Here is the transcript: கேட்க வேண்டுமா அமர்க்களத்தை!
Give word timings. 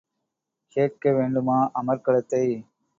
கேட்க 0.75 1.13
வேண்டுமா 1.13 1.59
அமர்க்களத்தை! 1.75 2.45